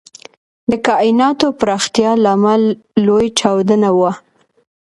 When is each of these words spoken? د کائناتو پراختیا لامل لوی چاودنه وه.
د 0.69 0.71
کائناتو 0.87 1.47
پراختیا 1.59 2.11
لامل 2.23 2.63
لوی 3.05 3.27
چاودنه 3.39 3.89
وه. 3.99 4.11